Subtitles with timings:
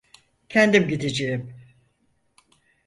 [0.49, 1.55] Kendim gideceğim.